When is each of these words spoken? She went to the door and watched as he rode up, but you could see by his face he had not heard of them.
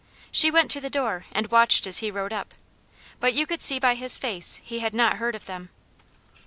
She 0.31 0.49
went 0.49 0.71
to 0.71 0.81
the 0.81 0.89
door 0.89 1.27
and 1.31 1.51
watched 1.51 1.85
as 1.85 1.99
he 1.99 2.09
rode 2.09 2.33
up, 2.33 2.55
but 3.19 3.35
you 3.35 3.45
could 3.45 3.61
see 3.61 3.77
by 3.77 3.93
his 3.93 4.17
face 4.17 4.59
he 4.63 4.79
had 4.79 4.95
not 4.95 5.17
heard 5.17 5.35
of 5.35 5.45
them. 5.45 5.69